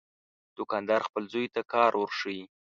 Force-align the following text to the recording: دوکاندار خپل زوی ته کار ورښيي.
دوکاندار 0.57 1.01
خپل 1.07 1.23
زوی 1.33 1.47
ته 1.55 1.61
کار 1.73 1.91
ورښيي. 1.97 2.43